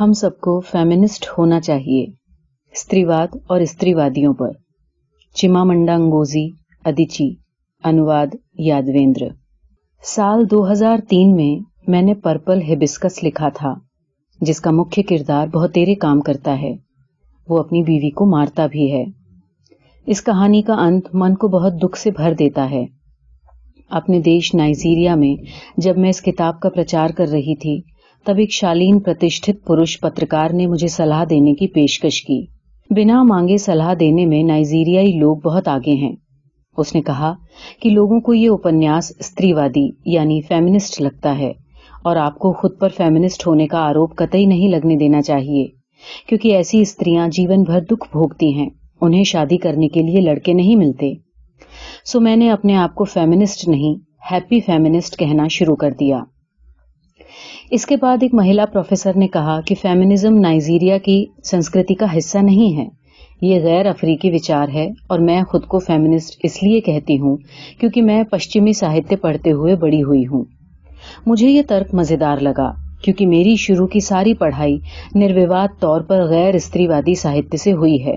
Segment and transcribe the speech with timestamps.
[0.00, 2.06] ہم سب کو فیمنسٹ ہونا چاہیے
[2.72, 3.94] استریواد اور استری
[4.38, 4.50] پر۔
[5.34, 6.48] چما منڈا انگوزی
[6.84, 7.34] ادیچی،
[7.84, 8.26] انواد،
[8.58, 9.26] یادویندر۔
[10.02, 13.74] سال دو ہزار تین میں میں نے پرپل ہبسکس لکھا تھا،
[14.40, 16.76] جس کا مکھ کردار بہتیرے کام کرتا ہے۔
[17.48, 19.04] وہ اپنی بیوی کو مارتا بھی ہے۔
[20.06, 22.86] اس کہانی کا انت من کو بہت دکھ سے بھر دیتا ہے۔
[23.90, 25.42] اپنے دیش نائجیریا میں
[25.76, 27.97] جب میں اس کتاب کا پرچار کر رہی تھی
[28.28, 32.46] تب ایک شالین پرتشٹھت پروش پترکار نے مجھے صلاح دینے کی پیشکش کی۔
[32.90, 36.16] بنا مانگے صلاح دینے میں نائجیریائی لوگ بہت آگے ہیں۔
[36.76, 37.34] اس نے کہا
[37.82, 39.52] کہ لوگوں کو یہ اپنیاس استری
[40.04, 41.52] یعنی فیمنسٹ لگتا ہے
[42.04, 45.66] اور آپ کو خود پر فیمنسٹ ہونے کا آروپ قطعی نہیں لگنے دینا چاہیے،
[46.28, 48.70] کیونکہ ایسی استریاں جیون بھر دکھ بھوگتی ہیں،
[49.00, 51.12] انہیں شادی کرنے کے لیے لڑکے نہیں ملتے۔
[52.04, 53.94] سو میں نے اپنے آپ کو فیمنسٹ نہیں
[54.34, 56.22] ہیپی فیمنسٹ کہنا شروع کر دیا۔
[57.70, 62.38] اس کے بعد ایک مہیلا پروفیسر نے کہا کہ فیمنزم نائجیریا کی سنسکرتی کا حصہ
[62.38, 62.88] نہیں ہے۔
[63.40, 67.36] یہ غیر افریقی وچار ہے اور میں خود کو فیمنسٹ اس لیے کہتی ہوں
[67.80, 70.44] کیونکہ میں پشچمی ساہتیہ پڑھتے ہوئے بڑی ہوئی ہوں۔
[71.26, 74.78] مجھے یہ ترک مزیدار لگا کیونکہ میری شروع کی ساری پڑھائی
[75.14, 78.14] نروواد طور پر غیر استری وادی ساہتیہ سے ہوئی ہے۔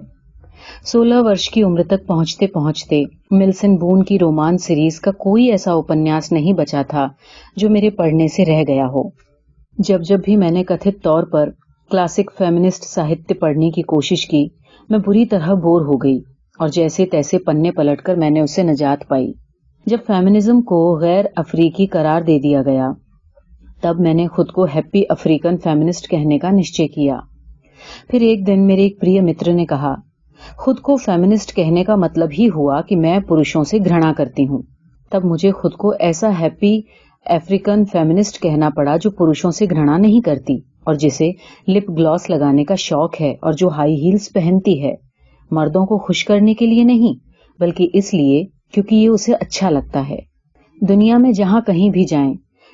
[0.85, 5.73] سولہ ورش کی عمر تک پہنچتے پہنچتے ملسن بون کی رومان سیریز کا کوئی ایسا
[5.73, 7.07] اپنیاس نہیں بچا تھا
[7.55, 9.09] جو میرے پڑھنے سے رہ گیا ہو۔
[9.77, 11.49] جب جب بھی میں نے کتھت طور پر
[11.91, 14.47] کلاسک فیمنسٹ ساہتیہ پڑھنے کی کوشش کی،
[14.89, 16.19] میں بری طرح بور ہو گئی
[16.59, 19.31] اور جیسے تیسے پنے پلٹ کر میں نے اسے نجات پائی۔
[19.85, 22.91] جب فیمنزم کو غیر افریقی قرار دے دیا گیا،
[23.81, 27.19] تب میں نے خود کو ہیپی افریقن فیمنسٹ کہنے کا نشچے کیا۔
[28.09, 29.95] پھر ایک دن میرے ایک پریہ متر نے کہا
[30.57, 34.61] خود کو فیمنسٹ کہنے کا مطلب ہی ہوا کہ میں پروشوں سے گھرنا کرتی ہوں۔
[35.11, 36.81] تب مجھے خود کو ایسا ہیپی
[37.25, 41.31] افریقن فیمنسٹ کہنا پڑا جو پروشوں سے گھرنا نہیں کرتی اور جسے
[41.67, 44.95] لپ گلوس لگانے کا شوق ہے اور جو ہائی ہیلز پہنتی ہے۔
[45.51, 47.13] مردوں کو خوش کرنے کے لیے نہیں،
[47.61, 50.19] بلکہ اس لیے کیونکہ یہ اسے اچھا لگتا ہے۔
[50.81, 52.33] دنیا میں جہاں کہیں بھی جائیں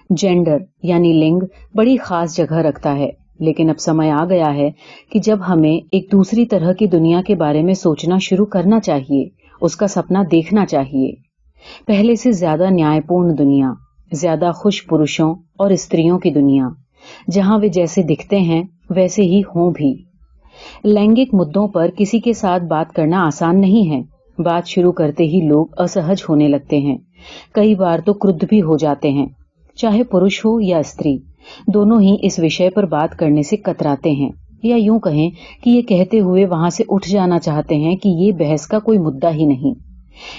[0.09, 1.39] جینڈر یعنی لنگ
[1.75, 3.09] بڑی خاص جگہ رکھتا ہے۔
[3.39, 4.71] لیکن اب سمے آ گیا ہے
[5.11, 9.25] کہ جب ہمیں ایک دوسری طرح کی دنیا کے بارے میں سوچنا شروع کرنا چاہیے،
[9.61, 11.11] اس کا سپنا دیکھنا چاہیے۔
[11.87, 13.71] پہلے سے زیادہ نیائے پورن دنیا،
[14.11, 16.67] زیادہ خوش پروشوں اور استریوں کی دنیا،
[17.31, 20.03] جہاں وہ جیسے دکھتے ہیں، ویسے ہی ہوں بھی۔
[20.83, 25.41] لینگک مدوں پر کسی کے ساتھ بات کرنا آسان نہیں ہے۔ بات شروع کرتے ہی
[25.47, 26.97] لوگ اسہج ہونے لگتے ہیں۔
[27.53, 29.25] کئی بار تو کرد بھی ہو جاتے ہیں،
[29.75, 31.17] چاہے پروش ہو یا استری۔
[31.67, 34.29] دونوں ہی اس وشے پر بات کرنے سے کتراتے ہیں۔
[34.63, 35.29] یا یوں کہیں
[35.63, 38.97] کہ یہ کہتے ہوئے وہاں سے اٹھ جانا چاہتے ہیں کہ یہ بحث کا کوئی
[38.97, 39.73] مدعا ہی نہیں۔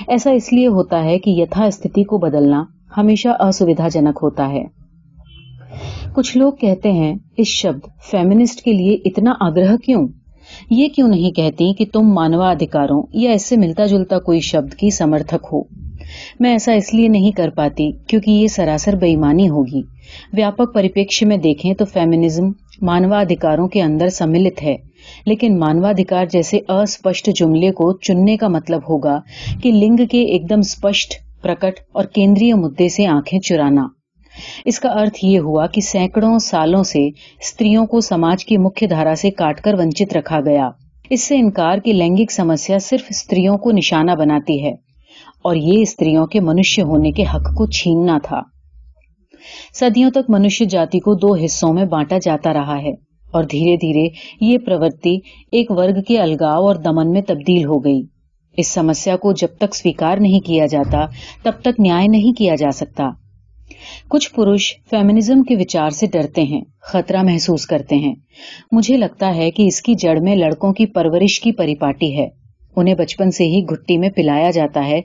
[0.08, 2.64] ایسا اس لیے ہوتا ہے کہ یتھا استھتی کو بدلنا
[2.96, 4.64] ہمیشہ اسویدھا جنک ہوتا ہے۔
[6.14, 10.08] کچھ لوگ کہتے ہیں، اس شبد فیمنسٹ کے لیے اتنا آگرہ کیوں؟
[10.70, 14.74] یہ کیوں نہیں کہتی کہ تم مانوا ادھکاروں یا اس سے ملتا جلتا کوئی شبد
[14.74, 15.62] کی سمرتھک ہو؟
[16.40, 19.82] میں ایسا اس لیے نہیں کر پاتی کیونکہ یہ سراسر بےمانی ہوگی۔
[20.32, 22.44] ویاپک پریپیکش میں دیکھیں تو فیمنزم
[22.82, 24.76] مانوادھکاروں کے اندر سملت ہے۔
[25.26, 29.20] لیکن مانوا مانوادھکار جیسے اسپشٹ جملے کو چننے کا مطلب ہوگا
[29.62, 33.86] کہ لنگ کے ایک دم اسپشٹ پرکٹ اور کیندری مدعے سے آنکھیں چرانا۔
[34.64, 37.06] اس کا ارتھ یہ ہوا کہ سینکڑوں سالوں سے
[37.40, 40.70] استریوں کو سماج کی مکھ دھارا سے کاٹ کر ونچت رکھا گیا۔
[41.10, 44.87] اس سے انکار کی لینگک سمسیا صرف استریوں کو نشانہ بناتی ہے۔
[45.44, 48.40] اور یہ استریوں کے منشیہ ہونے کے حق کو چھیننا تھا۔
[49.74, 52.90] سدیوں تک منشیہ جاتی کو دو حصوں میں بانٹا جاتا رہا ہے
[53.32, 54.08] اور دھیرے دھیرے
[54.40, 55.18] یہ پرورتی
[55.52, 58.02] ایک ورگ کے الگاؤ اور دمن میں تبدیل ہو گئی۔
[58.56, 61.06] اس سمسیا کو جب تک سویکار نہیں کیا جاتا،
[61.42, 63.10] تب تک نیا نہیں کیا جا سکتا۔
[64.08, 68.14] کچھ پروش فیمنزم کے وچار سے ڈرتے ہیں، خطرہ محسوس کرتے ہیں۔
[68.72, 72.28] مجھے لگتا ہے کہ اس کی جڑ میں لڑکوں کی پرورش کی پریپاٹی ہے۔
[72.78, 75.00] انہیں بچپن سے ہی گھٹی میں پلایا جاتا ہے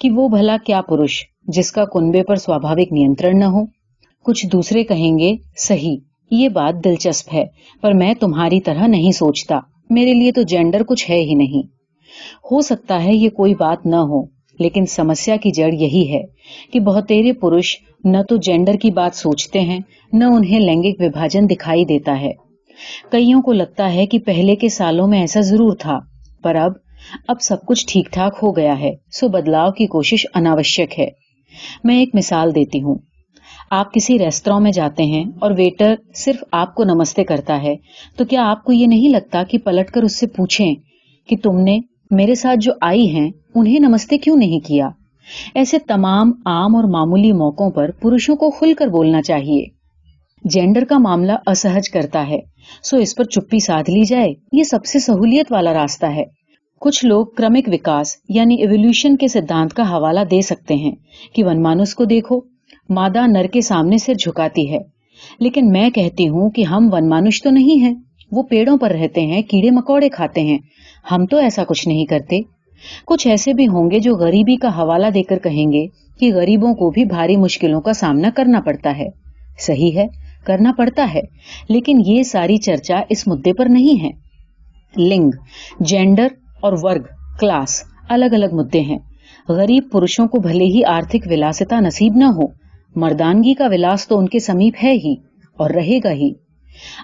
[0.00, 3.64] کہ وہ بھلا کیا پروش، جس کا کنبے پر سوابھاوک نینترن نہ ہو۔
[4.24, 5.96] کچھ دوسرے کہیں گے، صحیح،
[6.30, 7.44] یہ بات دلچسپ ہے،
[7.80, 9.58] پر میں تمہاری طرح نہیں سوچتا۔
[9.90, 11.66] میرے لیے تو جینڈر کچھ ہے ہی نہیں۔
[12.44, 14.22] ہو سکتا ہے یہ کوئی بات نہ ہو،
[14.58, 16.22] لیکن سمسیا کی جڑ یہی ہے
[16.72, 19.78] کہ بہتےرے پروش نہ تو جینڈر کی بات سوچتے ہیں،
[20.12, 22.32] نہ انہیں لینگک وبھاجن دکھائی دیتا ہے۔
[23.12, 26.00] کئیوں کو لگتا ہے کہ پہلے کے سالوں میں ایسا ضرور تھا،
[26.42, 26.72] پر اب
[27.28, 31.08] اب سب کچھ ٹھیک ٹھاک ہو گیا ہے، سو بدلاؤ کی کوشش اناوشک ہے۔
[31.84, 32.98] میں ایک مثال دیتی ہوں۔
[33.70, 37.76] آپ کسی ریستوراں میں جاتے ہیں اور ویٹر صرف آپ کو نمستے کرتا ہے،
[38.16, 40.74] تو کیا آپ کو یہ نہیں لگتا کہ پلٹ کر اس سے پوچھیں
[41.28, 41.78] کہ تم نے
[42.10, 44.88] میرے ساتھ جو آئی ہیں، انہیں نمستے کیوں نہیں کیا؟
[45.54, 49.64] ایسے تمام عام اور معمولی موقعوں پر پروشوں کو کھل کر بولنا چاہیے۔
[50.44, 52.38] جینڈر کا معاملہ اسہج کرتا ہے،
[52.82, 56.37] سو اس پر چپی ساتھ لی جائے، یہ سب سے سہولیت والا راستہ ہے۔
[56.80, 60.92] کچھ لوگ کرمک وکاس یعنی ایولیوشن کے سدھانت کا حوالہ دے سکتے ہیں
[61.34, 62.40] کہ ونمانس کو دیکھو،
[62.90, 64.78] مادہ نر کے سامنے سر جھکاتی ہے۔
[65.40, 67.94] لیکن میں کہتی ہوں کہ ہم ونمانش تو نہیں ہیں،
[68.32, 70.58] وہ پیڑوں پر رہتے ہیں، کیڑے مکوڑے کھاتے ہیں۔
[71.10, 72.40] ہم تو ایسا کچھ نہیں کرتے۔
[73.06, 75.86] کچھ ایسے بھی ہوں گے جو غریبی کا حوالہ دے کر کہیں گے
[76.20, 79.08] کہ غریبوں کو بھی بھاری مشکلوں کا سامنا کرنا پڑتا ہے۔
[79.58, 80.06] صحیح ہے،
[80.44, 81.20] کرنا پڑتا ہے،
[81.68, 84.10] لیکن یہ ساری چرچا اس مدعے پر نہیں ہے۔
[84.96, 85.30] لنگ
[85.80, 86.28] جینڈر
[86.60, 87.02] اور ورگ،
[87.40, 88.98] کلاس الگ الگ مدعے ہیں۔
[89.48, 92.42] غریب پروشوں کو بھلے ہی آرتھک ولاستا نصیب نہ ہو۔
[92.96, 95.14] مردانگی کا ولاس تو ان کے سمیپ ہے ہی
[95.56, 96.32] اور رہے گا ہی۔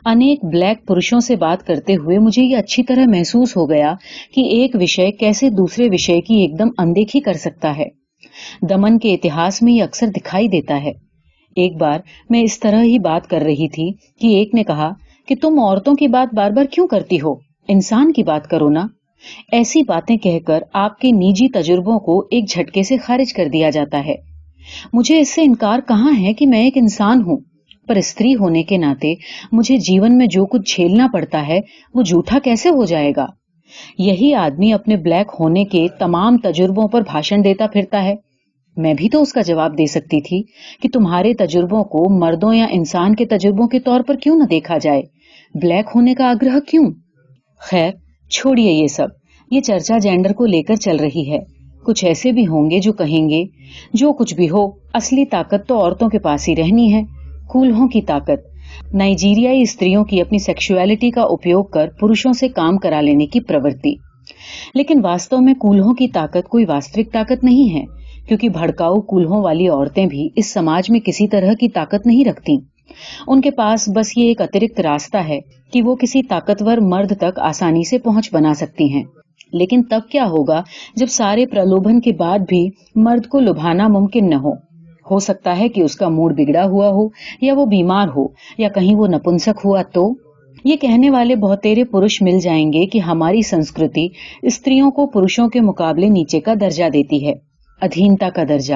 [0.04, 3.94] انیک بلیک پروشوں سے بات کرتے ہوئے مجھے یہ اچھی طرح محسوس ہو گیا
[4.34, 7.84] کہ ایک وشے کیسے دوسرے وشے کی ایک دم اندیکھی کر سکتا ہے۔
[8.70, 10.92] دمن کے اتہاس میں یہ اکثر دکھائی دیتا ہے۔
[11.56, 14.92] ایک بار میں اس طرح ہی بات کر رہی تھی کہ ایک نے کہا
[15.28, 17.34] کہ تم عورتوں کی بات بار بار کیوں کرتی ہو؟
[17.68, 18.86] انسان کی بات کرو نا۔
[19.52, 23.70] ایسی باتیں کہہ کر آپ کے نیجی تجربوں کو ایک جھٹکے سے خارج کر دیا
[23.70, 24.14] جاتا ہے۔
[24.92, 27.36] مجھے اس سے انکار کہاں ہے کہ میں ایک انسان ہوں؟
[27.88, 29.14] پر استری ہونے کے ناطے
[29.52, 31.60] مجھے جیون میں جو کچھ جھیلنا پڑتا ہے،
[31.94, 33.26] وہ جھوٹا کیسے ہو جائے گا؟
[33.98, 38.14] یہی آدمی اپنے بلیک ہونے کے تمام تجربوں پر بھاشن دیتا پھرتا ہے۔
[38.76, 40.42] میں بھی تو اس کا جواب دے سکتی تھی
[40.82, 44.78] کہ تمہارے تجربوں کو مردوں یا انسان کے تجربوں کے طور پر کیوں نہ دیکھا
[44.78, 45.02] جائے؟
[45.54, 46.84] بلیک ہونے کا آگرہ کیوں؟
[47.58, 47.90] خیر
[48.34, 49.08] چھوڑیے یہ سب۔
[49.50, 51.38] یہ چرچا جینڈر کو لے کر چل رہی ہے۔
[51.86, 53.44] کچھ ایسے بھی ہوں گے جو کہیں گے،
[53.92, 57.02] جو کچھ بھی ہو، اصلی طاقت تو عورتوں کے پاس ہی رہنی ہے،
[57.48, 58.54] کولہوں کی طاقت۔
[58.94, 63.94] نائجیریائی استریوں کی اپنی سیکشولیٹی کا اپیوگ کر پروشوں سے کام کرا لینے کی پرورتی۔
[64.74, 67.84] لیکن واستو میں کولہوں کی طاقت کوئی واستوک طاقت نہیں ہے،
[68.28, 72.73] کیونکہ بھڑکاؤ کولہوں والی عورتیں بھی اس سماج میں کسی طرح کی طاقت نہیں رکھتی
[73.26, 75.40] ان کے پاس بس یہ ایک اترکت راستہ ہے
[75.72, 79.02] کہ وہ کسی طاقتور مرد تک آسانی سے پہنچ بنا سکتی ہیں۔
[79.52, 80.62] لیکن تب کیا ہوگا
[80.96, 84.52] جب سارے پرلوبھن کے بعد بھی مرد کو لبھانا ممکن نہ ہو؟
[85.10, 87.08] ہو سکتا ہے کہ اس کا موڈ بگڑا ہوا ہو
[87.40, 88.26] یا وہ بیمار ہو
[88.58, 90.14] یا کہیں وہ نپنسک ہوا تو؟
[90.64, 94.08] یہ کہنے والے بہتےرے پورش مل جائیں گے کہ ہماری سنسکرتی
[94.42, 97.32] استریوں کو پورشوں کے مقابلے نیچے کا درجہ دیتی ہے،
[97.80, 98.74] ادھینتا کا درجہ۔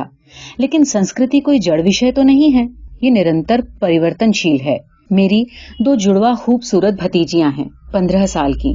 [0.58, 4.77] لیکن سنسکرتی کوئی جڑ وشے تو نہیں ہے؟ یہ نرنتر پریورتنشیل ہے۔
[5.11, 5.45] میری
[5.85, 8.75] دو جڑوا خوبصورت بھتیجیاں ہیں، پندرہ سال کی۔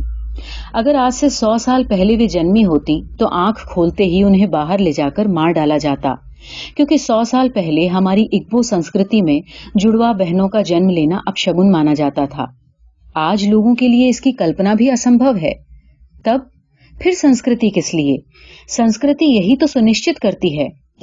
[0.74, 4.78] اگر آج سے سو سال پہلے وہ جنمی ہوتی تو آنکھ کھولتے ہی انہیں باہر
[4.78, 6.16] لے جا کر مار ڈالا جاتا۔
[6.76, 9.40] کیونکہ سو سال پہلے ہماری اکبو سنسکرتی میں
[9.76, 12.46] جڑوا بہنوں کا جنم لینا اپشگن مانا جاتا تھا۔
[13.16, 15.54] آج لوگوں کے لیے اس کی کلپنا بھی اسمبھو ہے۔
[16.24, 16.40] تب
[17.00, 18.18] پھر سنسکرتی کس لیے؟
[18.70, 20.83] سنسکرتی یہی تو سنشچت کرتی ہے۔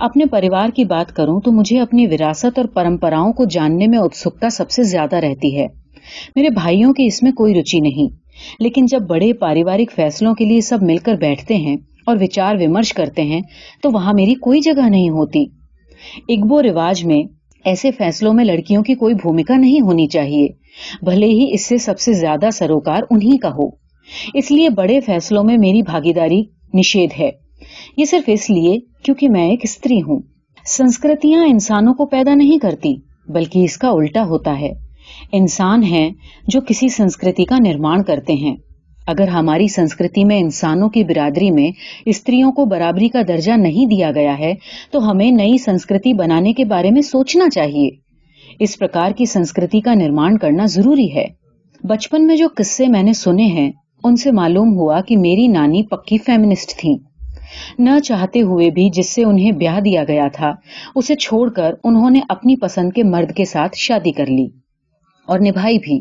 [0.00, 4.50] اپنے پریوار کی بات کروں تو مجھے اپنی وراثت اور پرمپراؤں کو جاننے میں اتسکتا
[4.50, 5.66] سب سے زیادہ رہتی ہے۔
[6.36, 8.14] میرے بھائیوں کی اس میں کوئی رچی نہیں۔
[8.58, 11.76] لیکن جب بڑے پاریوارک فیصلوں کے لیے سب مل کر بیٹھتے ہیں
[12.06, 13.40] اور وچار ومرش کرتے ہیں
[13.82, 15.44] تو وہاں میری کوئی جگہ نہیں ہوتی۔
[16.28, 17.22] اگبو رواج میں
[17.64, 20.48] ایسے فیصلوں میں لڑکیوں کی کوئی بھومکا نہیں ہونی چاہیے۔
[21.02, 23.81] بھلے ہی اس سے سب سے زیادہ سروکار انہی کا ہو۔
[24.34, 26.42] اس لیے بڑے فیصلوں میں میری بھاگیداری
[26.74, 27.30] نشید ہے۔
[27.96, 30.20] یہ صرف اس لیے کیونکہ میں ایک استری ہوں۔
[30.66, 32.94] سنسکرتیاں انسانوں کو پیدا نہیں کرتی،
[33.28, 34.72] بلکہ اس کا الٹا ہوتا ہے۔
[35.32, 36.10] انسان ہیں
[36.48, 38.56] جو کسی سنسکرتی کا نرمان کرتے ہیں۔
[39.06, 41.70] اگر ہماری سنسکرتی میں انسانوں کی برادری میں
[42.06, 44.54] استریوں کو برابری کا درجہ نہیں دیا گیا ہے،
[44.90, 47.88] تو ہمیں نئی سنسکرتی بنانے کے بارے میں سوچنا چاہیے۔
[48.58, 51.26] اس پرکار کی سنسکرتی کا نرمان کرنا ضروری ہے۔
[51.84, 53.72] بچپن میں جو قصے میں نے سنے ہیں
[54.04, 56.96] ان سے معلوم ہوا کہ میری نانی پکی فیمنسٹ تھیں
[57.78, 60.52] نہ چاہتے ہوئے بھی جس سے انہیں بیاہ دیا گیا تھا،
[60.94, 64.46] اسے چھوڑ کر انہوں نے اپنی پسند کے مرد کے ساتھ شادی کر لی۔
[65.26, 66.00] اور نبھائی بھی۔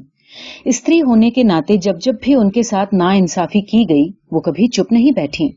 [0.65, 4.39] استری ہونے کے ناطے جب جب بھی ان کے ساتھ نا انصافی کی گئی، وہ
[4.39, 5.49] کبھی چپ نہیں بیٹھی۔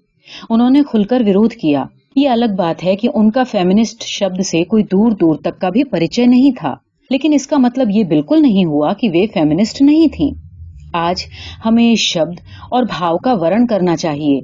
[0.50, 1.84] انہوں نے کھل کر ورودھ کیا۔
[2.16, 5.68] یہ الگ بات ہے کہ ان کا فیمنسٹ شبد سے کوئی دور دور تک کا
[5.68, 6.74] بھی پریچے نہیں تھا۔
[7.10, 10.43] لیکن اس کا مطلب یہ بالکل نہیں ہوا کہ وہ فیمنسٹ نہیں تھیں۔
[10.94, 11.24] آج
[11.64, 14.40] ہمیں شبد اور بھاؤ کا ورن کرنا چاہیے۔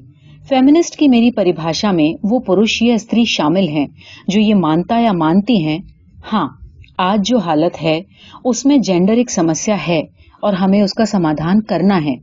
[0.49, 3.87] فیمنسٹ کی میری پریبھاشا میں وہ پروش یا استری شامل ہیں
[4.29, 5.79] جو یہ مانتا یا مانتی ہیں۔
[6.33, 6.49] ہاں
[6.99, 8.01] آج جو حالت ہے،
[8.45, 10.01] اس میں جینڈر ایک سمسیا ہے
[10.43, 12.15] اور ہمیں اس کا سمادھان کرنا ہے۔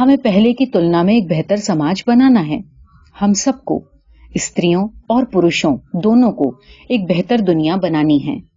[0.00, 2.58] ہمیں پہلے کی تلنا میں ایک بہتر سماج بنانا ہے۔
[3.22, 3.84] ہم سب کو،
[4.34, 6.48] استریوں اور پروشوں، دونوں کو
[6.88, 8.53] ایک بہتر دنیا بنانی ہے۔